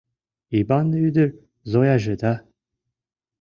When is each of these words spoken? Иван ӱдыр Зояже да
Иван 0.59 0.87
ӱдыр 1.07 1.29
Зояже 1.71 2.15
да 2.21 2.33